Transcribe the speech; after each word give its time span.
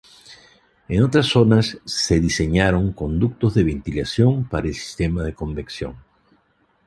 En 0.87 1.03
otras 1.03 1.27
zonas 1.27 1.77
se 1.85 2.19
diseñaron 2.19 2.91
conductos 2.91 3.53
de 3.53 3.63
ventilación 3.63 4.45
para 4.49 4.67
el 4.67 4.73
sistema 4.73 5.21
de 5.21 5.35
convección. 5.35 5.95